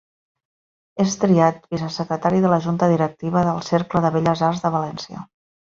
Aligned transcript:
És 1.03 1.13
triat 1.23 1.69
vicesecretari 1.75 2.41
de 2.47 2.51
la 2.55 2.59
junta 2.67 2.91
directiva 2.95 3.47
del 3.51 3.65
Cercle 3.71 4.05
de 4.07 4.15
Belles 4.19 4.45
Arts 4.51 4.65
de 4.67 4.77
València. 4.81 5.25